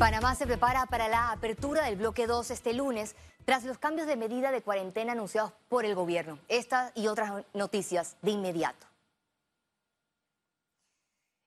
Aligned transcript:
Panamá 0.00 0.34
se 0.34 0.46
prepara 0.46 0.86
para 0.86 1.08
la 1.08 1.30
apertura 1.30 1.84
del 1.84 1.96
bloque 1.96 2.26
2 2.26 2.50
este 2.52 2.72
lunes 2.72 3.14
tras 3.44 3.64
los 3.64 3.76
cambios 3.76 4.06
de 4.06 4.16
medida 4.16 4.50
de 4.50 4.62
cuarentena 4.62 5.12
anunciados 5.12 5.52
por 5.68 5.84
el 5.84 5.94
gobierno. 5.94 6.38
Estas 6.48 6.90
y 6.94 7.06
otras 7.06 7.44
noticias 7.52 8.16
de 8.22 8.30
inmediato. 8.30 8.86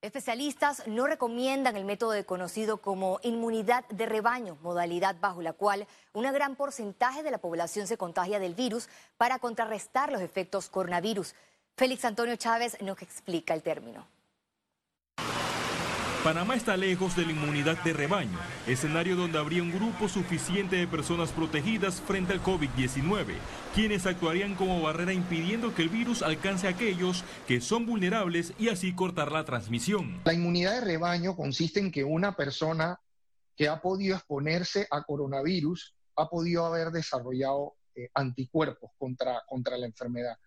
Especialistas 0.04 0.85
no 0.85 1.08
recomiendan 1.08 1.76
el 1.78 1.84
método 1.84 2.24
conocido 2.28 2.78
como 2.78 3.20
inmunidad 3.24 3.85
de 3.89 4.06
rebaño, 4.06 4.60
modalidad 4.62 5.15
bajo 5.20 5.42
la 5.42 5.54
cual 5.54 5.88
un 6.13 6.31
gran 6.31 6.56
porcentaje 6.56 7.24
de 7.24 7.31
la 7.31 7.40
población 7.40 7.88
se 7.88 7.97
contagia 7.97 8.38
del 8.38 8.54
virus 8.54 8.88
para 9.17 9.40
contrarrestar 9.40 10.12
los 10.12 10.22
efectos 10.22 10.70
coronavirus. 10.70 11.33
Félix 11.76 12.06
Antonio 12.06 12.35
Chávez 12.35 12.79
nos 12.83 13.01
explica 13.01 13.56
el 13.56 13.63
término. 13.63 14.06
Panamá 16.23 16.55
está 16.55 16.77
lejos 16.77 17.17
de 17.17 17.25
la 17.25 17.34
inmunidad 17.34 17.84
de 17.84 17.91
rebaño, 17.91 18.39
escenario 18.66 19.17
donde 19.17 19.38
habría 19.38 19.61
un 19.61 19.73
grupo 19.73 20.07
suficiente 20.07 20.77
de 20.77 20.88
personas 20.88 21.34
protegidas 21.34 21.99
frente 21.99 22.31
al 22.31 22.41
COVID-19, 22.41 23.35
quienes 23.75 24.05
actuarían 24.05 24.55
como 24.55 24.81
barrera 24.81 25.12
impidiendo 25.12 25.75
que 25.75 25.81
el 25.81 25.89
virus 25.89 26.21
alcance 26.21 26.67
a 26.67 26.70
aquellos 26.70 27.25
que 27.45 27.59
son 27.59 27.85
vulnerables 27.85 28.53
y 28.57 28.70
así 28.70 28.95
cortar 28.95 29.34
la 29.34 29.43
transmisión. 29.43 30.21
La 30.23 30.34
inmunidad 30.34 30.75
de 30.75 30.85
rebaño 30.85 31.35
consiste 31.35 31.81
en 31.81 31.91
que 31.91 32.05
una 32.05 32.37
persona 32.37 33.01
que 33.57 33.67
ha 33.67 33.81
podido 33.81 34.15
exponerse 34.15 34.87
a 34.91 35.03
coronavirus 35.03 35.93
ha 36.15 36.29
podido 36.29 36.65
haber 36.65 36.91
desarrollado 36.91 37.73
eh, 37.95 38.07
anticuerpos 38.13 38.91
contra, 38.98 39.43
contra 39.45 39.77
la 39.77 39.87
enfermedad. 39.87 40.37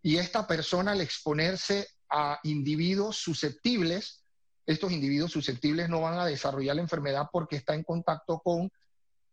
Y 0.00 0.16
esta 0.16 0.46
persona 0.46 0.92
al 0.92 1.02
exponerse 1.02 1.86
a 2.08 2.40
individuos 2.44 3.18
susceptibles, 3.18 4.24
estos 4.68 4.92
individuos 4.92 5.32
susceptibles 5.32 5.88
no 5.88 6.02
van 6.02 6.18
a 6.18 6.26
desarrollar 6.26 6.76
la 6.76 6.82
enfermedad 6.82 7.28
porque 7.32 7.56
está 7.56 7.74
en 7.74 7.82
contacto 7.82 8.38
con 8.40 8.70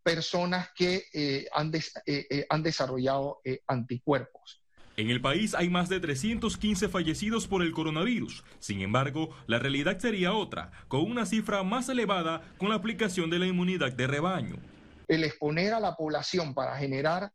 personas 0.01 0.69
que 0.73 1.03
eh, 1.13 1.47
han, 1.53 1.73
eh, 1.75 1.81
eh, 2.05 2.45
han, 2.49 2.63
desarrollado 2.63 3.41
anticuerpos. 3.67 4.61
En 4.95 5.09
el 5.09 5.19
país 5.19 5.53
hay 5.53 5.69
más 5.69 5.89
de 5.89 5.99
315 5.99 6.87
fallecidos 6.87 7.47
por 7.47 7.63
el 7.63 7.73
coronavirus. 7.73 8.45
Sin 8.59 8.79
embargo, 8.79 9.35
la 9.45 9.59
realidad 9.59 9.99
sería 9.99 10.31
otra, 10.31 10.71
con 10.87 11.01
una 11.01 11.25
cifra 11.25 11.63
más 11.63 11.89
elevada 11.89 12.41
con 12.57 12.69
la 12.69 12.75
aplicación 12.75 13.29
de 13.29 13.39
la 13.39 13.45
inmunidad 13.45 13.91
de 13.91 14.07
rebaño. 14.07 14.55
El 15.09 15.25
exponer 15.25 15.73
a 15.73 15.81
la 15.81 15.97
población 15.97 16.53
para 16.53 16.77
generar 16.77 17.29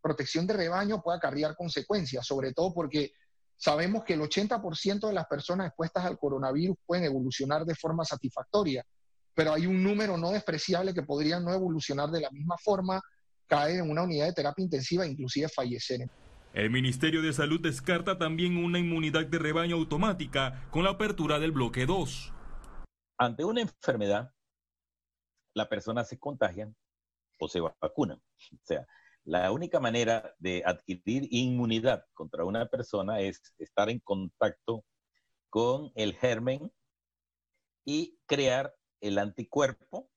protección 0.00 0.46
de 0.46 0.54
rebaño 0.54 1.02
puede 1.02 1.18
acarrear 1.18 1.54
consecuencias, 1.54 2.26
sobre 2.26 2.54
todo 2.54 2.72
porque 2.72 3.12
Sabemos 3.62 4.02
que 4.02 4.14
el 4.14 4.20
80% 4.20 5.06
de 5.06 5.12
las 5.12 5.26
personas 5.28 5.68
expuestas 5.68 6.04
al 6.04 6.18
coronavirus 6.18 6.76
pueden 6.84 7.04
evolucionar 7.04 7.64
de 7.64 7.76
forma 7.76 8.04
satisfactoria, 8.04 8.84
pero 9.34 9.52
hay 9.52 9.66
un 9.66 9.84
número 9.84 10.16
no 10.18 10.32
despreciable 10.32 10.92
que 10.92 11.04
podrían 11.04 11.44
no 11.44 11.52
evolucionar 11.52 12.10
de 12.10 12.22
la 12.22 12.30
misma 12.32 12.56
forma, 12.58 13.00
caer 13.46 13.78
en 13.78 13.88
una 13.88 14.02
unidad 14.02 14.26
de 14.26 14.32
terapia 14.32 14.64
intensiva 14.64 15.04
e 15.04 15.10
inclusive 15.10 15.48
fallecer. 15.48 16.10
El 16.52 16.70
Ministerio 16.70 17.22
de 17.22 17.32
Salud 17.32 17.60
descarta 17.60 18.18
también 18.18 18.56
una 18.56 18.80
inmunidad 18.80 19.26
de 19.26 19.38
rebaño 19.38 19.76
automática 19.76 20.66
con 20.72 20.82
la 20.82 20.90
apertura 20.90 21.38
del 21.38 21.52
bloque 21.52 21.86
2. 21.86 22.32
Ante 23.18 23.44
una 23.44 23.60
enfermedad, 23.60 24.32
la 25.54 25.68
persona 25.68 26.02
se 26.02 26.18
contagia 26.18 26.68
o 27.38 27.46
se 27.46 27.60
vacuna. 27.60 28.14
O 28.14 28.58
sea, 28.64 28.84
la 29.24 29.52
única 29.52 29.80
manera 29.80 30.34
de 30.38 30.62
adquirir 30.66 31.28
inmunidad 31.30 32.04
contra 32.14 32.44
una 32.44 32.66
persona 32.66 33.20
es 33.20 33.40
estar 33.58 33.88
en 33.88 34.00
contacto 34.00 34.84
con 35.48 35.92
el 35.94 36.14
germen 36.14 36.72
y 37.84 38.18
crear 38.26 38.74
el 39.00 39.18
anticuerpo, 39.18 40.10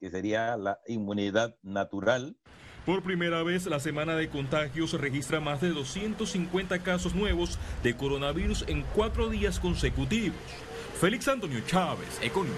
que 0.00 0.10
sería 0.10 0.56
la 0.56 0.80
inmunidad 0.86 1.56
natural. 1.62 2.36
Por 2.84 3.02
primera 3.02 3.42
vez, 3.42 3.66
la 3.66 3.80
semana 3.80 4.16
de 4.16 4.30
contagios 4.30 4.92
registra 4.94 5.40
más 5.40 5.60
de 5.60 5.70
250 5.70 6.82
casos 6.82 7.14
nuevos 7.14 7.58
de 7.82 7.96
coronavirus 7.96 8.64
en 8.68 8.82
cuatro 8.94 9.28
días 9.28 9.60
consecutivos. 9.60 10.38
Félix 10.98 11.28
Antonio 11.28 11.60
Chávez, 11.66 12.18
Economía. 12.22 12.56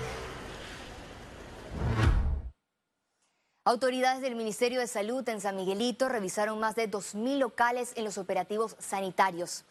Autoridades 3.66 4.22
del 4.22 4.36
Ministerio 4.36 4.80
de 4.80 4.86
Salud 4.86 5.28
en 5.28 5.42
San 5.42 5.54
Miguelito 5.54 6.08
revisaron 6.08 6.58
más 6.58 6.76
de 6.76 6.90
2.000 6.90 7.36
locales 7.36 7.92
en 7.94 8.04
los 8.04 8.16
operativos 8.16 8.74
sanitarios. 8.78 9.66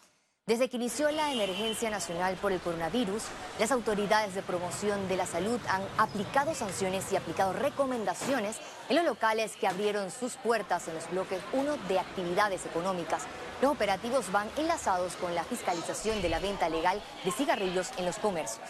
Desde 0.45 0.69
que 0.69 0.77
inició 0.77 1.09
la 1.09 1.33
emergencia 1.33 1.89
nacional 1.89 2.35
por 2.35 2.51
el 2.51 2.59
coronavirus, 2.59 3.23
las 3.57 3.71
autoridades 3.71 4.35
de 4.35 4.43
promoción 4.43 5.07
de 5.07 5.17
la 5.17 5.25
salud 5.25 5.59
han 5.67 5.81
aplicado 5.97 6.53
sanciones 6.53 7.11
y 7.11 7.15
aplicado 7.15 7.51
recomendaciones 7.51 8.57
en 8.89 8.97
los 8.97 9.05
locales 9.05 9.55
que 9.55 9.65
abrieron 9.65 10.11
sus 10.11 10.35
puertas 10.35 10.87
en 10.87 10.93
los 10.93 11.09
bloques 11.09 11.41
1 11.53 11.77
de 11.87 11.97
actividades 11.97 12.67
económicas. 12.67 13.23
Los 13.59 13.71
operativos 13.71 14.31
van 14.31 14.49
enlazados 14.55 15.15
con 15.15 15.33
la 15.33 15.43
fiscalización 15.43 16.21
de 16.21 16.29
la 16.29 16.39
venta 16.39 16.69
legal 16.69 17.01
de 17.25 17.31
cigarrillos 17.31 17.89
en 17.97 18.05
los 18.05 18.19
comercios 18.19 18.69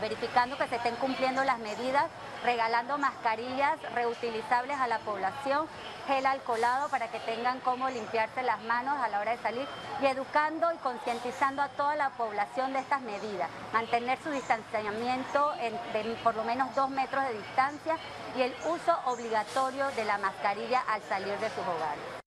verificando 0.00 0.56
que 0.56 0.68
se 0.68 0.76
estén 0.76 0.96
cumpliendo 0.96 1.44
las 1.44 1.58
medidas, 1.58 2.06
regalando 2.44 2.98
mascarillas 2.98 3.80
reutilizables 3.94 4.78
a 4.78 4.86
la 4.86 4.98
población, 5.00 5.66
gel 6.06 6.26
alcoholado 6.26 6.88
para 6.88 7.08
que 7.08 7.20
tengan 7.20 7.60
cómo 7.60 7.88
limpiarse 7.90 8.42
las 8.42 8.60
manos 8.62 8.98
a 8.98 9.08
la 9.08 9.20
hora 9.20 9.32
de 9.32 9.42
salir 9.42 9.66
y 10.00 10.06
educando 10.06 10.72
y 10.72 10.76
concientizando 10.78 11.62
a 11.62 11.68
toda 11.68 11.96
la 11.96 12.10
población 12.10 12.72
de 12.72 12.80
estas 12.80 13.00
medidas, 13.02 13.48
mantener 13.72 14.18
su 14.22 14.30
distanciamiento 14.30 15.54
en, 15.60 15.74
de 15.92 16.16
por 16.22 16.34
lo 16.34 16.44
menos 16.44 16.74
dos 16.74 16.88
metros 16.90 17.24
de 17.24 17.34
distancia 17.34 17.96
y 18.36 18.42
el 18.42 18.54
uso 18.66 18.98
obligatorio 19.06 19.88
de 19.90 20.04
la 20.04 20.18
mascarilla 20.18 20.80
al 20.88 21.02
salir 21.02 21.36
de 21.38 21.48
sus 21.50 21.66
hogares. 21.66 22.19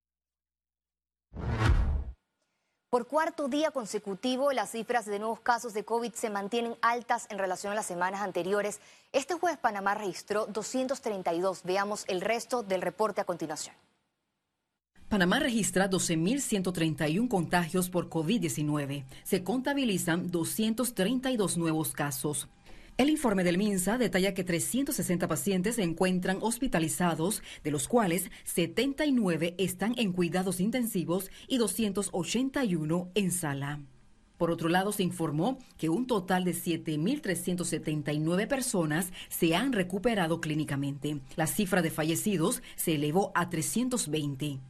Por 2.94 3.08
cuarto 3.08 3.48
día 3.48 3.72
consecutivo, 3.72 4.52
las 4.52 4.70
cifras 4.70 5.04
de 5.04 5.18
nuevos 5.18 5.40
casos 5.40 5.74
de 5.74 5.84
COVID 5.84 6.12
se 6.12 6.30
mantienen 6.30 6.76
altas 6.80 7.26
en 7.28 7.38
relación 7.40 7.72
a 7.72 7.74
las 7.74 7.86
semanas 7.86 8.20
anteriores. 8.20 8.78
Este 9.12 9.34
jueves 9.34 9.58
Panamá 9.58 9.96
registró 9.96 10.46
232. 10.46 11.62
Veamos 11.64 12.04
el 12.06 12.20
resto 12.20 12.62
del 12.62 12.82
reporte 12.82 13.20
a 13.20 13.24
continuación. 13.24 13.74
Panamá 15.08 15.40
registra 15.40 15.90
12.131 15.90 17.26
contagios 17.26 17.90
por 17.90 18.08
COVID-19. 18.08 19.04
Se 19.24 19.42
contabilizan 19.42 20.30
232 20.30 21.58
nuevos 21.58 21.90
casos. 21.94 22.46
El 22.96 23.10
informe 23.10 23.42
del 23.42 23.58
MINSA 23.58 23.98
detalla 23.98 24.34
que 24.34 24.44
360 24.44 25.26
pacientes 25.26 25.74
se 25.74 25.82
encuentran 25.82 26.38
hospitalizados, 26.40 27.42
de 27.64 27.72
los 27.72 27.88
cuales 27.88 28.30
79 28.44 29.56
están 29.58 29.94
en 29.98 30.12
cuidados 30.12 30.60
intensivos 30.60 31.28
y 31.48 31.58
281 31.58 33.10
en 33.16 33.32
sala. 33.32 33.80
Por 34.38 34.52
otro 34.52 34.68
lado, 34.68 34.92
se 34.92 35.02
informó 35.02 35.58
que 35.76 35.88
un 35.88 36.06
total 36.06 36.44
de 36.44 36.52
7.379 36.52 38.46
personas 38.46 39.12
se 39.28 39.56
han 39.56 39.72
recuperado 39.72 40.40
clínicamente. 40.40 41.18
La 41.34 41.48
cifra 41.48 41.82
de 41.82 41.90
fallecidos 41.90 42.62
se 42.76 42.94
elevó 42.94 43.32
a 43.34 43.50
320. 43.50 44.60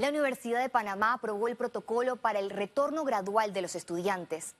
La 0.00 0.08
Universidad 0.08 0.62
de 0.62 0.70
Panamá 0.70 1.12
aprobó 1.12 1.46
el 1.46 1.56
protocolo 1.56 2.16
para 2.16 2.38
el 2.38 2.48
retorno 2.48 3.04
gradual 3.04 3.52
de 3.52 3.60
los 3.60 3.74
estudiantes. 3.74 4.54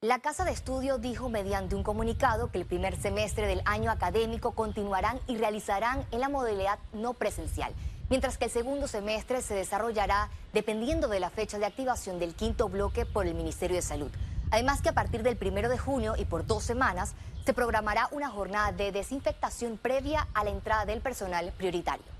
La 0.00 0.20
Casa 0.20 0.46
de 0.46 0.52
Estudio 0.52 0.96
dijo 0.96 1.28
mediante 1.28 1.74
un 1.74 1.82
comunicado 1.82 2.50
que 2.50 2.56
el 2.56 2.64
primer 2.64 2.96
semestre 2.96 3.46
del 3.46 3.60
año 3.66 3.90
académico 3.90 4.52
continuarán 4.52 5.20
y 5.26 5.36
realizarán 5.36 6.06
en 6.12 6.20
la 6.20 6.30
modalidad 6.30 6.78
no 6.94 7.12
presencial, 7.12 7.74
mientras 8.08 8.38
que 8.38 8.46
el 8.46 8.50
segundo 8.50 8.88
semestre 8.88 9.42
se 9.42 9.52
desarrollará 9.52 10.30
dependiendo 10.54 11.08
de 11.08 11.20
la 11.20 11.28
fecha 11.28 11.58
de 11.58 11.66
activación 11.66 12.18
del 12.18 12.34
quinto 12.34 12.70
bloque 12.70 13.04
por 13.04 13.26
el 13.26 13.34
Ministerio 13.34 13.76
de 13.76 13.82
Salud. 13.82 14.10
Además 14.50 14.80
que 14.80 14.88
a 14.88 14.94
partir 14.94 15.22
del 15.22 15.36
primero 15.36 15.68
de 15.68 15.76
junio 15.76 16.14
y 16.16 16.24
por 16.24 16.46
dos 16.46 16.64
semanas 16.64 17.12
se 17.44 17.52
programará 17.52 18.08
una 18.12 18.30
jornada 18.30 18.72
de 18.72 18.92
desinfectación 18.92 19.76
previa 19.76 20.26
a 20.32 20.42
la 20.42 20.48
entrada 20.48 20.86
del 20.86 21.02
personal 21.02 21.52
prioritario. 21.58 22.19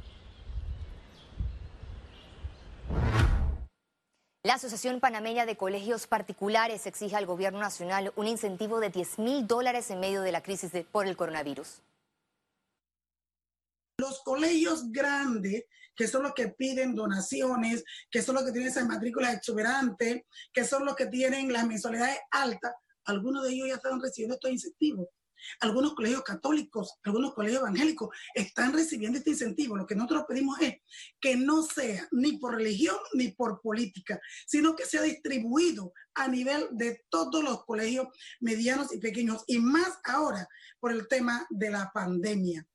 La 4.43 4.55
Asociación 4.55 5.01
Panameña 5.01 5.45
de 5.45 5.59
Colegios 5.59 6.07
Particulares 6.07 6.87
exige 6.87 7.15
al 7.15 7.27
Gobierno 7.27 7.59
Nacional 7.59 8.11
un 8.17 8.27
incentivo 8.27 8.81
de 8.81 8.89
10 8.89 9.19
mil 9.19 9.47
dólares 9.47 9.91
en 9.91 10.01
medio 10.01 10.23
de 10.23 10.33
la 10.33 10.43
crisis 10.43 10.73
por 10.91 11.07
el 11.07 11.15
coronavirus. 11.15 11.83
Los 13.99 14.23
colegios 14.23 14.91
grandes, 14.91 15.67
que 15.95 16.09
son 16.09 16.23
los 16.23 16.33
que 16.33 16.49
piden 16.49 16.95
donaciones, 16.95 17.85
que 18.11 18.23
son 18.23 18.37
los 18.37 18.45
que 18.45 18.53
tienen 18.53 18.71
esas 18.71 18.87
matrículas 18.87 19.35
exuberantes, 19.35 20.23
que 20.55 20.65
son 20.65 20.87
los 20.87 20.97
que 20.97 21.09
tienen 21.09 21.53
las 21.53 21.67
mensualidades 21.67 22.21
altas, 22.31 22.73
algunos 23.05 23.45
de 23.45 23.53
ellos 23.53 23.69
ya 23.69 23.75
están 23.75 24.01
recibiendo 24.01 24.37
estos 24.37 24.53
incentivos. 24.53 25.09
Algunos 25.61 25.95
colegios 25.95 26.23
católicos, 26.23 26.99
algunos 27.05 27.35
colegios 27.35 27.61
evangélicos 27.61 28.09
están 28.35 28.73
recibiendo 28.73 29.19
este 29.19 29.31
incentivo. 29.31 29.77
Lo 29.77 29.87
que 29.87 29.95
nosotros 29.95 30.25
pedimos 30.29 30.61
es 30.61 30.77
que 31.21 31.37
no 31.37 31.63
sea 31.63 32.09
ni 32.13 32.39
por 32.39 32.55
religión 32.55 32.97
ni 33.15 33.29
por 33.29 33.61
política, 33.61 34.21
sino 34.47 34.77
que 34.77 34.87
sea 34.87 35.03
distribuido 35.03 35.93
a 36.15 36.29
nivel 36.29 36.69
de 36.73 37.05
todos 37.09 37.43
los 37.43 37.65
colegios 37.65 38.09
medianos 38.41 38.93
y 38.95 38.99
pequeños, 38.99 39.45
y 39.47 39.59
más 39.59 39.99
ahora 40.05 40.49
por 40.79 40.93
el 40.93 41.09
tema 41.09 41.47
de 41.51 41.71
la 41.71 41.91
pandemia. 41.93 42.67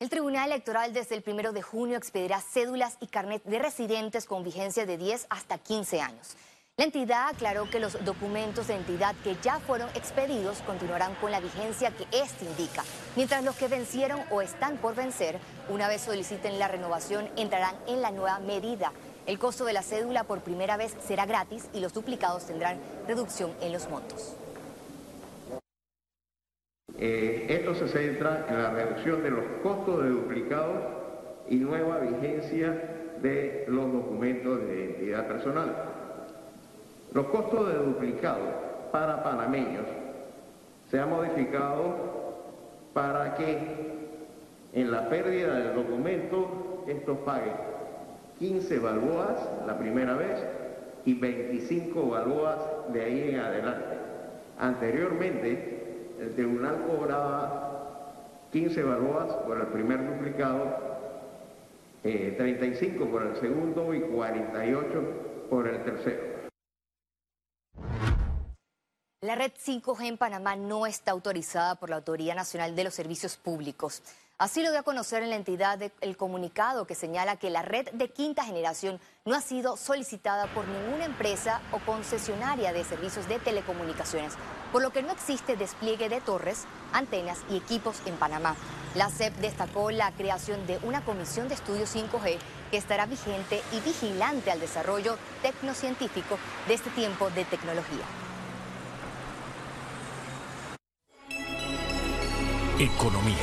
El 0.00 0.08
Tribunal 0.08 0.50
Electoral 0.50 0.94
desde 0.94 1.14
el 1.14 1.22
primero 1.22 1.52
de 1.52 1.60
junio 1.60 1.98
expedirá 1.98 2.40
cédulas 2.40 2.96
y 3.00 3.06
carnet 3.06 3.44
de 3.44 3.58
residentes 3.58 4.24
con 4.24 4.42
vigencia 4.42 4.86
de 4.86 4.96
10 4.96 5.26
hasta 5.28 5.58
15 5.58 6.00
años. 6.00 6.36
La 6.80 6.86
entidad 6.86 7.28
aclaró 7.28 7.68
que 7.68 7.78
los 7.78 8.02
documentos 8.06 8.68
de 8.68 8.74
entidad 8.74 9.14
que 9.22 9.36
ya 9.42 9.58
fueron 9.58 9.90
expedidos 9.90 10.62
continuarán 10.62 11.14
con 11.16 11.30
la 11.30 11.38
vigencia 11.38 11.90
que 11.90 12.04
éste 12.04 12.46
indica, 12.46 12.84
mientras 13.16 13.44
los 13.44 13.54
que 13.54 13.68
vencieron 13.68 14.18
o 14.30 14.40
están 14.40 14.78
por 14.78 14.94
vencer, 14.94 15.36
una 15.68 15.88
vez 15.88 16.00
soliciten 16.00 16.58
la 16.58 16.68
renovación, 16.68 17.28
entrarán 17.36 17.74
en 17.86 18.00
la 18.00 18.10
nueva 18.10 18.38
medida. 18.38 18.92
El 19.26 19.38
costo 19.38 19.66
de 19.66 19.74
la 19.74 19.82
cédula 19.82 20.24
por 20.24 20.40
primera 20.40 20.78
vez 20.78 20.96
será 21.06 21.26
gratis 21.26 21.68
y 21.74 21.80
los 21.80 21.92
duplicados 21.92 22.46
tendrán 22.46 22.78
reducción 23.06 23.50
en 23.60 23.74
los 23.74 23.86
montos. 23.90 24.34
Eh, 26.96 27.44
esto 27.46 27.74
se 27.74 27.88
centra 27.88 28.46
en 28.48 28.62
la 28.62 28.70
reducción 28.70 29.22
de 29.22 29.30
los 29.30 29.44
costos 29.62 30.02
de 30.02 30.08
duplicados 30.08 30.82
y 31.46 31.56
nueva 31.56 31.98
vigencia 31.98 32.70
de 33.20 33.66
los 33.68 33.92
documentos 33.92 34.60
de 34.60 34.74
identidad 34.76 35.28
personal. 35.28 35.89
Los 37.12 37.26
costos 37.26 37.68
de 37.68 37.74
duplicado 37.74 38.38
para 38.92 39.22
panameños 39.22 39.86
se 40.90 41.00
han 41.00 41.10
modificado 41.10 42.10
para 42.92 43.34
que 43.34 43.58
en 44.72 44.90
la 44.90 45.08
pérdida 45.08 45.54
del 45.54 45.74
documento 45.74 46.84
estos 46.86 47.18
paguen 47.18 47.54
15 48.38 48.78
balboas 48.78 49.38
la 49.66 49.76
primera 49.78 50.14
vez 50.14 50.40
y 51.04 51.14
25 51.14 52.08
balboas 52.10 52.58
de 52.92 53.04
ahí 53.04 53.30
en 53.30 53.40
adelante. 53.40 53.96
Anteriormente, 54.58 56.06
el 56.20 56.34
tribunal 56.34 56.84
cobraba 56.86 57.70
15 58.52 58.82
balboas 58.82 59.32
por 59.46 59.58
el 59.58 59.66
primer 59.68 60.06
duplicado, 60.06 60.76
35 62.02 63.04
eh, 63.04 63.06
por 63.06 63.22
el 63.22 63.36
segundo 63.36 63.94
y 63.94 64.00
48 64.00 65.02
por 65.48 65.66
el 65.66 65.82
tercero. 65.82 66.29
La 69.22 69.34
red 69.34 69.52
5G 69.52 70.06
en 70.06 70.16
Panamá 70.16 70.56
no 70.56 70.86
está 70.86 71.10
autorizada 71.10 71.74
por 71.74 71.90
la 71.90 71.96
Autoridad 71.96 72.34
Nacional 72.34 72.74
de 72.74 72.84
los 72.84 72.94
Servicios 72.94 73.36
Públicos. 73.36 74.02
Así 74.38 74.62
lo 74.62 74.70
dio 74.70 74.80
a 74.80 74.82
conocer 74.82 75.22
en 75.22 75.28
la 75.28 75.36
entidad 75.36 75.78
el 76.00 76.16
comunicado 76.16 76.86
que 76.86 76.94
señala 76.94 77.36
que 77.36 77.50
la 77.50 77.60
red 77.60 77.90
de 77.92 78.08
quinta 78.08 78.44
generación 78.44 78.98
no 79.26 79.34
ha 79.34 79.42
sido 79.42 79.76
solicitada 79.76 80.46
por 80.54 80.66
ninguna 80.66 81.04
empresa 81.04 81.60
o 81.70 81.80
concesionaria 81.80 82.72
de 82.72 82.82
servicios 82.82 83.28
de 83.28 83.38
telecomunicaciones, 83.38 84.32
por 84.72 84.80
lo 84.80 84.88
que 84.88 85.02
no 85.02 85.12
existe 85.12 85.54
despliegue 85.54 86.08
de 86.08 86.22
torres, 86.22 86.64
antenas 86.94 87.40
y 87.50 87.58
equipos 87.58 87.98
en 88.06 88.16
Panamá. 88.16 88.56
La 88.94 89.10
CEP 89.10 89.34
destacó 89.36 89.90
la 89.90 90.12
creación 90.12 90.66
de 90.66 90.78
una 90.78 91.04
comisión 91.04 91.46
de 91.48 91.56
estudios 91.56 91.94
5G 91.94 92.38
que 92.70 92.78
estará 92.78 93.04
vigente 93.04 93.60
y 93.70 93.80
vigilante 93.80 94.50
al 94.50 94.60
desarrollo 94.60 95.18
tecnocientífico 95.42 96.38
de 96.68 96.72
este 96.72 96.88
tiempo 96.88 97.28
de 97.28 97.44
tecnología. 97.44 98.29
Economía. 102.80 103.36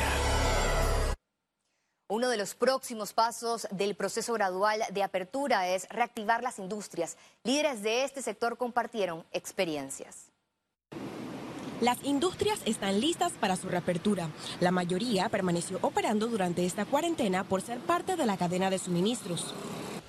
Uno 2.08 2.28
de 2.28 2.36
los 2.36 2.56
próximos 2.56 3.12
pasos 3.12 3.68
del 3.70 3.94
proceso 3.94 4.32
gradual 4.32 4.80
de 4.90 5.04
apertura 5.04 5.68
es 5.68 5.88
reactivar 5.90 6.42
las 6.42 6.58
industrias. 6.58 7.16
Líderes 7.44 7.84
de 7.84 8.02
este 8.02 8.20
sector 8.20 8.56
compartieron 8.56 9.24
experiencias. 9.30 10.32
Las 11.80 12.02
industrias 12.02 12.58
están 12.64 12.98
listas 13.00 13.30
para 13.34 13.54
su 13.54 13.68
reapertura. 13.68 14.28
La 14.58 14.72
mayoría 14.72 15.28
permaneció 15.28 15.78
operando 15.82 16.26
durante 16.26 16.66
esta 16.66 16.84
cuarentena 16.84 17.44
por 17.44 17.62
ser 17.62 17.78
parte 17.78 18.16
de 18.16 18.26
la 18.26 18.36
cadena 18.36 18.70
de 18.70 18.80
suministros. 18.80 19.54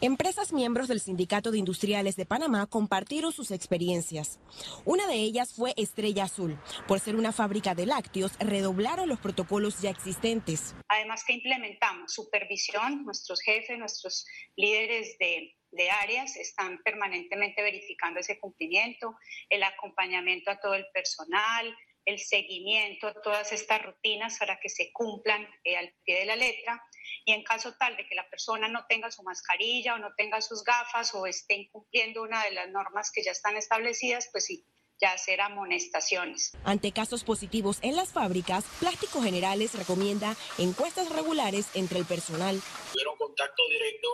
Empresas 0.02 0.54
miembros 0.54 0.88
del 0.88 1.02
Sindicato 1.02 1.52
de 1.52 1.58
Industriales 1.58 2.16
de 2.16 2.26
Panamá 2.26 2.68
compartieron 2.68 3.34
sus 3.34 3.52
experiencias. 3.52 4.40
Una 4.86 5.06
de 5.08 5.16
ellas 5.16 5.52
fue 5.52 5.74
Estrella 5.76 6.24
Azul. 6.24 6.58
Por 6.88 7.02
ser 7.02 7.18
una 7.18 7.34
fábrica 7.34 7.76
de 7.76 7.86
lácteos, 7.86 8.32
redoblaron 8.40 9.10
los 9.10 9.20
protocolos 9.20 9.82
ya 9.82 9.90
existentes. 9.90 10.74
Además 10.88 11.26
que 11.26 11.34
implementamos 11.34 12.14
supervisión, 12.14 13.04
nuestros 13.04 13.42
jefes, 13.42 13.78
nuestros 13.78 14.26
líderes 14.56 15.18
de, 15.20 15.58
de 15.72 15.90
áreas 15.90 16.38
están 16.38 16.82
permanentemente 16.82 17.62
verificando 17.62 18.22
ese 18.22 18.40
cumplimiento, 18.40 19.18
el 19.50 19.64
acompañamiento 19.64 20.50
a 20.50 20.62
todo 20.62 20.76
el 20.76 20.86
personal, 20.94 21.76
el 22.10 22.20
seguimiento, 22.20 23.14
todas 23.24 23.52
estas 23.52 23.82
rutinas 23.84 24.38
para 24.40 24.60
que 24.60 24.70
se 24.70 24.92
cumplan 24.92 25.48
eh, 25.64 25.78
al 25.78 25.94
pie 26.04 26.20
de 26.20 26.26
la 26.26 26.36
letra 26.36 26.84
y 27.26 27.32
en 27.32 27.44
caso 27.44 27.74
tal 27.78 27.96
de 27.98 28.06
que 28.08 28.16
la 28.16 28.30
persona 28.30 28.68
no 28.68 28.86
tenga 28.88 29.12
su 29.12 29.24
mascarilla 29.24 29.96
o 29.96 30.00
no 30.00 30.14
tenga 30.16 30.42
sus 30.42 30.64
gafas 30.64 31.14
o 31.14 31.26
esté 31.26 31.56
incumpliendo 31.56 32.24
una 32.24 32.44
de 32.44 32.52
las 32.52 32.70
normas 32.70 33.12
que 33.14 33.24
ya 33.24 33.32
están 33.32 33.56
establecidas, 33.58 34.30
pues 34.32 34.46
sí, 34.46 34.66
ya 35.00 35.14
hacer 35.14 35.40
amonestaciones. 35.42 36.52
Ante 36.64 36.92
casos 36.92 37.24
positivos 37.24 37.80
en 37.82 37.96
las 37.96 38.12
fábricas, 38.12 38.66
Plástico 38.80 39.22
Generales 39.22 39.74
recomienda 39.76 40.36
encuestas 40.58 41.10
regulares 41.10 41.70
entre 41.76 42.00
el 42.00 42.06
personal. 42.06 42.60
Tuvieron 42.92 43.18
contacto 43.18 43.68
directo, 43.70 44.10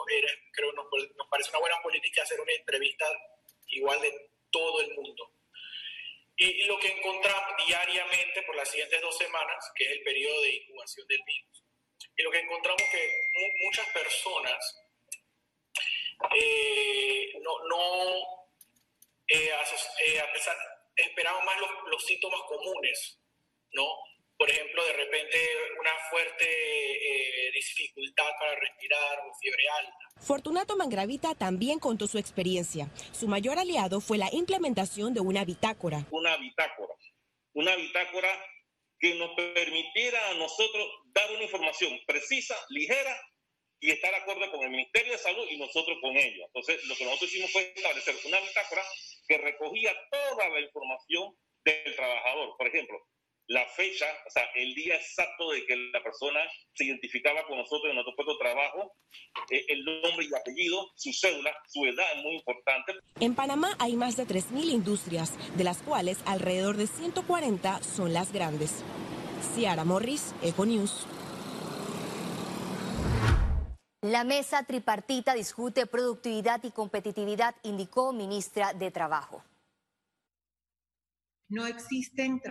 creo 0.51 0.71
nos, 0.73 0.85
nos 1.17 1.27
parece 1.29 1.49
una 1.51 1.59
buena 1.59 1.75
política 1.81 2.23
hacer 2.23 2.39
una 2.39 2.53
entrevista 2.53 3.05
igual 3.67 3.99
de 4.01 4.13
todo 4.51 4.81
el 4.81 4.93
mundo. 4.95 5.34
Y, 6.37 6.63
lo 6.65 6.77
que 6.79 6.89
encontramos 6.89 7.65
diariamente 7.65 8.41
por 8.43 8.55
las 8.55 8.69
siguientes 8.69 9.01
dos 9.01 9.17
semanas, 9.17 9.71
que 9.75 9.85
es 9.85 9.91
el 9.91 10.03
periodo 10.03 10.41
de 10.41 10.55
incubación 10.55 11.07
del 11.07 11.21
virus, 11.25 11.63
y 12.17 12.23
lo 12.23 12.31
que 12.31 12.39
encontramos 12.39 12.81
que 12.91 13.11
muchas 13.63 13.87
personas 13.89 14.85
eh, 16.35 17.33
no, 17.41 17.67
no 17.67 18.45
eh, 19.27 19.51
eh, 20.05 20.23
esperaban 20.95 21.45
más 21.45 21.59
los, 21.59 21.69
los, 21.87 22.05
síntomas 22.05 22.41
comunes, 22.47 23.19
¿no? 23.71 23.87
Por 24.37 24.49
ejemplo, 24.49 24.85
de 24.85 24.93
repente 24.93 25.37
una 25.79 25.91
fuerte 26.09 26.45
dificultad 27.53 28.29
para 28.39 28.55
respirar 28.55 29.19
o 29.19 29.33
fiebre 29.39 29.63
alta. 29.69 29.97
Fortunato 30.19 30.75
Mangravita 30.75 31.35
también 31.35 31.79
contó 31.79 32.07
su 32.07 32.17
experiencia. 32.17 32.89
Su 33.13 33.27
mayor 33.27 33.57
aliado 33.57 34.01
fue 34.01 34.17
la 34.17 34.29
implementación 34.33 35.13
de 35.13 35.21
una 35.21 35.45
bitácora. 35.45 36.05
Una 36.11 36.35
bitácora. 36.37 36.93
Una 37.53 37.75
bitácora 37.75 38.29
que 38.99 39.15
nos 39.15 39.31
permitiera 39.35 40.29
a 40.29 40.33
nosotros 40.33 40.87
dar 41.13 41.31
una 41.31 41.43
información 41.43 41.97
precisa, 42.05 42.55
ligera 42.69 43.17
y 43.79 43.91
estar 43.91 44.13
acorde 44.15 44.49
con 44.51 44.63
el 44.63 44.71
Ministerio 44.71 45.13
de 45.13 45.17
Salud 45.17 45.47
y 45.49 45.57
nosotros 45.57 45.97
con 46.01 46.15
ellos. 46.17 46.45
Entonces, 46.47 46.83
lo 46.85 46.95
que 46.95 47.05
nosotros 47.05 47.31
hicimos 47.31 47.51
fue 47.51 47.73
establecer 47.75 48.15
una 48.25 48.39
bitácora 48.39 48.81
que 49.27 49.37
recogía 49.37 49.93
toda 50.11 50.49
la 50.49 50.59
información 50.59 51.37
del 51.63 51.95
trabajador. 51.95 52.55
Por 52.57 52.67
ejemplo, 52.67 52.99
la 53.47 53.65
fecha, 53.75 54.05
o 54.25 54.29
sea, 54.29 54.43
el 54.55 54.73
día 54.73 54.95
exacto 54.95 55.51
de 55.51 55.65
que 55.65 55.75
la 55.75 56.01
persona 56.01 56.39
se 56.73 56.85
identificaba 56.85 57.45
con 57.47 57.57
nosotros 57.57 57.89
en 57.89 57.95
nuestro 57.95 58.15
puesto 58.15 58.33
de 58.33 58.39
trabajo, 58.39 58.93
eh, 59.51 59.65
el 59.67 59.85
nombre 59.85 60.25
y 60.25 60.35
apellido, 60.35 60.91
su 60.95 61.13
cédula, 61.13 61.55
su 61.67 61.85
edad 61.85 62.05
es 62.15 62.23
muy 62.23 62.35
importante. 62.35 62.93
En 63.19 63.35
Panamá 63.35 63.75
hay 63.79 63.95
más 63.95 64.17
de 64.17 64.25
3.000 64.25 64.71
industrias, 64.71 65.33
de 65.55 65.63
las 65.63 65.81
cuales 65.83 66.19
alrededor 66.25 66.77
de 66.77 66.87
140 66.87 67.83
son 67.83 68.13
las 68.13 68.31
grandes. 68.31 68.83
Ciara 69.53 69.83
Morris, 69.83 70.33
Econews. 70.41 71.05
La 74.01 74.23
mesa 74.23 74.63
tripartita 74.63 75.33
discute 75.33 75.87
productividad 75.87 76.63
y 76.63 76.71
competitividad, 76.71 77.55
indicó 77.63 78.13
ministra 78.13 78.73
de 78.73 78.91
Trabajo 78.91 79.43
no 81.47 81.67
existen 81.67 82.41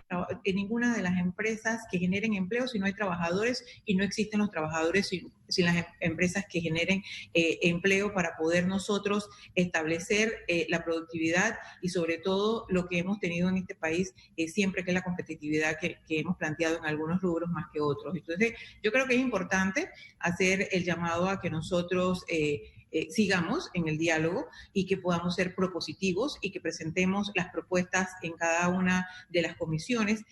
en 0.45 0.57
ninguna 0.57 0.95
de 0.95 1.03
las 1.03 1.19
empresas 1.19 1.83
que 1.91 1.99
generen 1.99 2.35
empleo 2.35 2.69
si 2.69 2.79
no 2.79 2.87
hay 2.87 2.95
trabajadores 2.95 3.65
y 3.85 3.97
no 3.97 4.05
existen 4.05 4.41
los 4.41 4.51
trabajadores 4.51 5.09
sin, 5.09 5.33
las 5.59 5.77
em, 5.77 5.85
empresas 6.01 6.45
que 6.49 6.61
generen 6.61 7.03
eh, 7.35 7.59
empleo 7.63 8.15
para 8.15 8.37
poder 8.37 8.67
nosotros 8.67 9.29
establecer 9.55 10.33
eh, 10.49 10.67
la 10.69 10.85
productividad 10.85 11.59
y 11.83 11.89
sobre 11.89 12.19
todo 12.19 12.67
lo 12.69 12.87
que 12.87 12.99
hemos 12.99 13.19
tenido 13.19 13.49
en 13.49 13.57
este 13.57 13.75
país 13.75 14.15
eh, 14.37 14.49
siempre 14.49 14.85
que 14.85 14.91
es 14.91 14.95
la 14.95 15.03
competitividad 15.03 15.79
que, 15.79 15.99
hemos 16.09 16.37
planteado 16.37 16.79
en 16.79 16.87
algunos 16.87 17.21
rubros 17.21 17.51
más 17.51 17.67
que 17.73 17.81
otros. 17.81 18.15
Entonces, 18.15 18.55
yo 18.83 18.93
creo 18.93 19.07
que 19.07 19.15
es 19.15 19.21
importante 19.21 19.91
hacer 20.21 20.69
el 20.71 20.85
llamado 20.85 21.29
a 21.29 21.41
que 21.41 21.51
nosotros 21.51 22.25
eh, 22.29 22.74
sigamos 23.11 23.71
en 23.75 23.89
el 23.89 23.99
diálogo 23.99 24.49
y 24.73 24.87
que 24.87 24.97
podamos 24.97 25.35
ser 25.35 25.55
propositivos 25.55 26.39
y 26.41 26.51
que 26.51 26.61
presentemos 26.61 27.31
las 27.35 27.51
propuestas 27.53 28.11
en 28.23 28.33
cada 28.33 28.69
una 28.69 29.07
de 29.29 29.43
las 29.43 29.57
comisiones. 29.57 30.23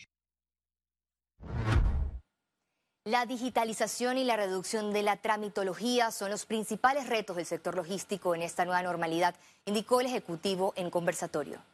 La 3.04 3.26
digitalización 3.26 4.16
y 4.16 4.24
la 4.24 4.36
reducción 4.36 4.92
de 4.92 5.02
la 5.02 5.16
tramitología 5.16 6.12
son 6.12 6.30
los 6.30 6.46
principales 6.46 7.08
retos 7.08 7.34
del 7.34 7.46
sector 7.46 7.74
logístico 7.74 8.32
en 8.36 8.42
esta 8.42 8.64
nueva 8.64 8.82
normalidad, 8.82 9.34
indicó 9.64 10.00
el 10.00 10.06
Ejecutivo 10.06 10.72
en 10.76 10.88
conversatorio. 10.88 11.64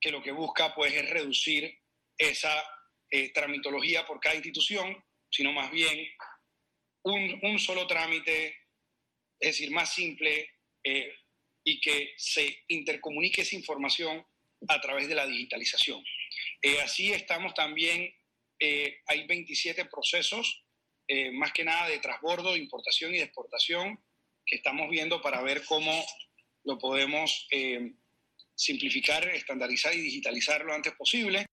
Que 0.00 0.10
lo 0.10 0.22
que 0.22 0.32
busca 0.32 0.74
pues, 0.74 0.94
es 0.94 1.10
reducir 1.10 1.70
esa 2.16 2.50
eh, 3.10 3.30
tramitología 3.34 4.06
por 4.06 4.20
cada 4.20 4.36
institución, 4.36 5.04
sino 5.28 5.52
más 5.52 5.70
bien 5.70 6.08
un, 7.02 7.38
un 7.42 7.58
solo 7.58 7.86
trámite, 7.86 8.56
es 9.40 9.58
decir, 9.58 9.70
más 9.70 9.92
simple 9.92 10.50
eh, 10.84 11.12
y 11.64 11.80
que 11.80 12.14
se 12.16 12.64
intercomunique 12.68 13.42
esa 13.42 13.56
información 13.56 14.24
a 14.68 14.80
través 14.80 15.08
de 15.08 15.14
la 15.14 15.26
digitalización. 15.26 16.02
Eh, 16.62 16.80
así 16.80 17.12
estamos 17.12 17.54
también 17.54 18.12
eh, 18.58 19.00
hay 19.06 19.26
27 19.26 19.84
procesos, 19.86 20.64
eh, 21.08 21.30
más 21.30 21.52
que 21.52 21.64
nada 21.64 21.88
de 21.88 21.98
transbordo, 21.98 22.52
de 22.52 22.58
importación 22.58 23.14
y 23.14 23.18
de 23.18 23.24
exportación, 23.24 24.02
que 24.44 24.56
estamos 24.56 24.88
viendo 24.88 25.20
para 25.20 25.42
ver 25.42 25.64
cómo 25.64 25.92
lo 26.64 26.78
podemos 26.78 27.48
simplificar, 28.54 29.28
estandarizar 29.28 29.94
y 29.94 30.00
digitalizar 30.00 30.64
lo 30.64 30.72
antes 30.72 30.94
posible. 30.94 31.46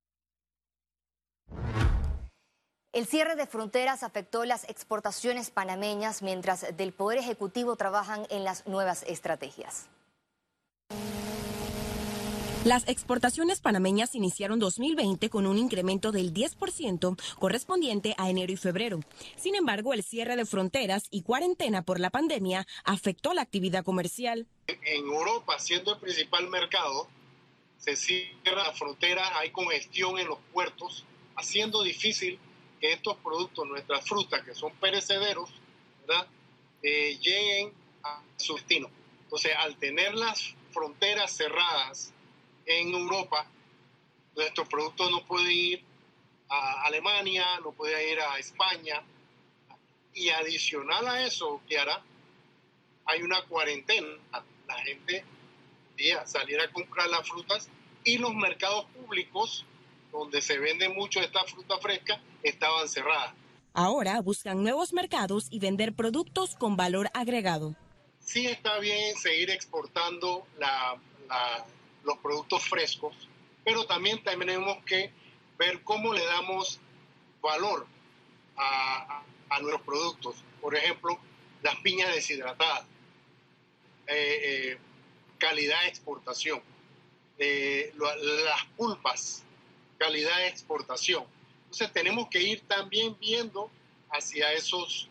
El 2.93 3.07
cierre 3.07 3.35
de 3.35 3.47
fronteras 3.47 4.03
afectó 4.03 4.45
las 4.45 4.69
exportaciones 4.69 5.49
panameñas 5.49 6.21
mientras 6.21 6.77
del 6.77 6.93
Poder 6.93 7.17
Ejecutivo 7.17 7.75
trabajan 7.75 8.27
en 8.29 8.43
las 8.43 8.67
nuevas 8.67 9.01
estrategias. 9.07 9.87
Las 12.65 12.87
exportaciones 12.87 13.61
panameñas 13.61 14.13
iniciaron 14.13 14.59
2020 14.59 15.31
con 15.31 15.47
un 15.47 15.57
incremento 15.57 16.11
del 16.11 16.35
10% 16.35 17.19
correspondiente 17.39 18.13
a 18.19 18.29
enero 18.29 18.53
y 18.53 18.57
febrero. 18.57 18.99
Sin 19.37 19.55
embargo, 19.55 19.95
el 19.95 20.03
cierre 20.03 20.35
de 20.35 20.45
fronteras 20.45 21.05
y 21.09 21.23
cuarentena 21.23 21.81
por 21.81 21.99
la 21.99 22.11
pandemia 22.11 22.67
afectó 22.83 23.33
la 23.33 23.41
actividad 23.41 23.83
comercial. 23.83 24.45
En 24.67 25.05
Europa, 25.07 25.57
siendo 25.57 25.95
el 25.95 25.99
principal 25.99 26.47
mercado, 26.47 27.07
se 27.79 27.95
cierra 27.95 28.63
la 28.67 28.73
frontera, 28.73 29.39
hay 29.39 29.49
congestión 29.49 30.19
en 30.19 30.27
los 30.27 30.37
puertos, 30.53 31.05
haciendo 31.35 31.81
difícil 31.81 32.39
que 32.83 32.91
estos 32.91 33.15
productos, 33.19 33.65
nuestras 33.65 34.05
frutas, 34.05 34.43
que 34.43 34.53
son 34.53 34.73
perecederos, 34.73 35.49
¿verdad? 36.05 36.27
Eh, 36.81 37.17
lleguen 37.21 37.71
a 38.03 38.21
su 38.35 38.55
destino. 38.55 38.89
Entonces, 39.23 39.53
al 39.57 39.77
tener 39.77 40.13
las 40.15 40.53
fronteras 40.73 41.31
cerradas, 41.31 42.11
en 42.65 42.93
Europa, 42.93 43.47
nuestros 44.35 44.67
productos 44.67 45.09
no 45.11 45.23
pueden 45.25 45.49
ir 45.49 45.81
a 46.49 46.83
Alemania, 46.83 47.45
no 47.63 47.71
pueden 47.71 48.05
ir 48.09 48.19
a 48.19 48.37
España. 48.37 49.01
Y 50.13 50.27
adicional 50.27 51.07
a 51.07 51.25
eso, 51.25 51.61
Kiara, 51.65 52.03
hay 53.05 53.21
una 53.21 53.45
cuarentena. 53.45 54.09
La 54.67 54.75
gente 54.79 55.23
día 55.95 56.25
salir 56.25 56.59
a 56.59 56.69
comprar 56.73 57.07
las 57.07 57.29
frutas 57.29 57.69
y 58.03 58.17
los 58.17 58.35
mercados 58.35 58.87
públicos 58.87 59.65
donde 60.13 60.41
se 60.41 60.57
vende 60.59 60.87
mucho 60.87 61.19
esta 61.19 61.43
fruta 61.43 61.77
fresca 61.79 62.21
estaban 62.43 62.87
cerradas. 62.87 63.33
Ahora 63.73 64.21
buscan 64.21 64.63
nuevos 64.63 64.93
mercados 64.93 65.47
y 65.49 65.59
vender 65.59 65.93
productos 65.93 66.55
con 66.55 66.77
valor 66.77 67.09
agregado. 67.13 67.75
Sí 68.19 68.45
está 68.47 68.79
bien 68.79 69.17
seguir 69.17 69.49
exportando 69.49 70.45
la, 70.59 70.95
la, 71.27 71.65
los 72.03 72.19
productos 72.19 72.63
frescos, 72.63 73.15
pero 73.65 73.85
también 73.85 74.23
tenemos 74.23 74.77
que 74.85 75.11
ver 75.57 75.81
cómo 75.83 76.13
le 76.13 76.23
damos 76.25 76.79
valor 77.41 77.87
a, 78.55 79.23
a 79.49 79.59
nuestros 79.59 79.81
productos. 79.81 80.35
Por 80.61 80.75
ejemplo, 80.75 81.17
las 81.63 81.75
piñas 81.77 82.13
deshidratadas, 82.13 82.85
eh, 84.07 84.39
eh, 84.43 84.77
calidad 85.39 85.81
de 85.81 85.87
exportación, 85.87 86.61
eh, 87.39 87.93
las 87.97 88.65
pulpas, 88.77 89.42
calidad 90.03 90.37
de 90.37 90.47
exportación. 90.47 91.23
Entonces 91.63 91.91
tenemos 91.93 92.27
que 92.29 92.41
ir 92.41 92.61
también 92.67 93.15
viendo 93.19 93.69
hacia 94.11 94.51
esos, 94.51 95.07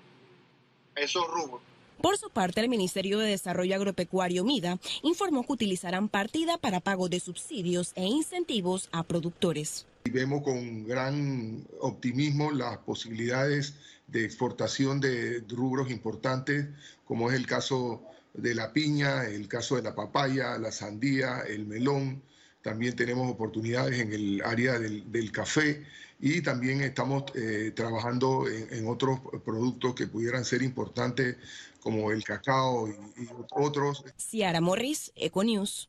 esos 0.94 1.26
rubros. 1.28 1.62
Por 2.00 2.18
su 2.18 2.30
parte, 2.30 2.60
el 2.60 2.68
Ministerio 2.68 3.18
de 3.18 3.28
Desarrollo 3.28 3.74
Agropecuario 3.74 4.44
MIDA 4.44 4.78
informó 5.02 5.46
que 5.46 5.52
utilizarán 5.52 6.08
partida 6.08 6.58
para 6.58 6.80
pago 6.80 7.08
de 7.08 7.20
subsidios 7.20 7.92
e 7.94 8.04
incentivos 8.04 8.88
a 8.92 9.02
productores. 9.04 9.86
Vemos 10.04 10.42
con 10.42 10.84
gran 10.84 11.64
optimismo 11.80 12.50
las 12.50 12.78
posibilidades 12.78 13.74
de 14.08 14.24
exportación 14.24 15.00
de 15.00 15.44
rubros 15.48 15.90
importantes, 15.90 16.66
como 17.04 17.30
es 17.30 17.36
el 17.36 17.46
caso 17.46 18.02
de 18.34 18.54
la 18.54 18.72
piña, 18.72 19.24
el 19.24 19.46
caso 19.48 19.76
de 19.76 19.82
la 19.82 19.94
papaya, 19.94 20.58
la 20.58 20.72
sandía, 20.72 21.42
el 21.48 21.66
melón. 21.66 22.22
También 22.62 22.94
tenemos 22.94 23.30
oportunidades 23.30 23.98
en 24.00 24.12
el 24.12 24.42
área 24.44 24.78
del, 24.78 25.10
del 25.10 25.32
café 25.32 25.84
y 26.20 26.40
también 26.42 26.80
estamos 26.80 27.24
eh, 27.34 27.72
trabajando 27.74 28.48
en, 28.48 28.72
en, 28.72 28.88
otros 28.88 29.18
productos 29.44 29.94
que 29.94 30.06
pudieran 30.06 30.44
ser 30.44 30.62
importantes 30.62 31.36
como 31.80 32.12
el 32.12 32.22
cacao 32.22 32.88
y, 32.88 32.92
y 33.22 33.28
otros. 33.50 34.04
Ciara 34.16 34.60
Morris, 34.60 35.12
Econews. 35.16 35.88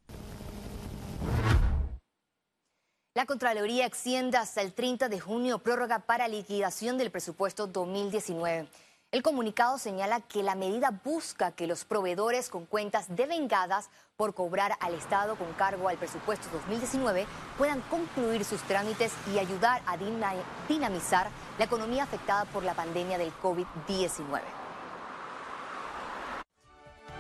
La 3.16 3.28
Contraloría 3.28 3.86
extiende 3.86 4.38
hasta 4.38 4.64
el 4.64 4.74
30 4.74 5.08
de 5.08 5.20
junio 5.20 5.60
prórroga 5.60 6.00
para 6.00 6.28
liquidación 6.28 6.98
del 6.98 7.12
presupuesto 7.12 7.68
2019. 7.68 8.68
El 9.14 9.22
comunicado 9.22 9.78
señala 9.78 10.22
que 10.22 10.42
la 10.42 10.56
medida 10.56 10.90
busca 11.06 11.52
que 11.52 11.68
los 11.68 11.86
proveedores 11.86 12.50
con 12.50 12.66
cuentas 12.66 13.16
devengadas 13.16 13.92
por 14.18 14.34
cobrar 14.34 14.72
al 14.80 14.96
Estado 14.96 15.36
con 15.36 15.54
cargo 15.54 15.88
al 15.88 16.00
presupuesto 16.00 16.48
2019 16.52 17.28
puedan 17.56 17.82
concluir 17.92 18.44
sus 18.44 18.64
trámites 18.64 19.14
y 19.32 19.38
ayudar 19.38 19.84
a 19.86 19.98
dinamizar 20.68 21.30
la 21.60 21.66
economía 21.66 22.06
afectada 22.06 22.46
por 22.46 22.64
la 22.64 22.74
pandemia 22.74 23.20
del 23.20 23.32
COVID-19. 23.38 24.63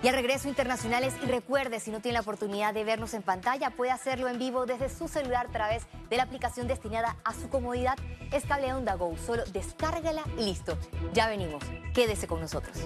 Y 0.03 0.09
al 0.09 0.15
regreso 0.15 0.49
internacionales, 0.49 1.13
y 1.23 1.27
recuerde, 1.27 1.79
si 1.79 1.89
no 1.89 2.01
tiene 2.01 2.15
la 2.15 2.21
oportunidad 2.21 2.73
de 2.73 2.83
vernos 2.83 3.13
en 3.13 3.21
pantalla, 3.21 3.69
puede 3.69 3.91
hacerlo 3.91 4.27
en 4.27 4.37
vivo 4.37 4.65
desde 4.65 4.89
su 4.89 5.07
celular 5.07 5.45
a 5.47 5.51
través 5.51 5.83
de 6.09 6.17
la 6.17 6.23
aplicación 6.23 6.67
destinada 6.67 7.15
a 7.23 7.33
su 7.33 7.47
comodidad. 7.47 7.97
Es 8.33 8.43
Cable 8.43 8.73
Onda 8.73 8.95
Go, 8.95 9.15
solo 9.15 9.45
descárgala 9.53 10.23
y 10.37 10.43
listo. 10.43 10.77
Ya 11.13 11.29
venimos. 11.29 11.63
Quédese 11.93 12.27
con 12.27 12.41
nosotros. 12.41 12.77